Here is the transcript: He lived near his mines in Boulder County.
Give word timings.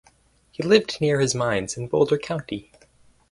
He 0.51 0.63
lived 0.63 0.99
near 0.99 1.19
his 1.19 1.35
mines 1.35 1.77
in 1.77 1.85
Boulder 1.87 2.17
County. 2.17 2.71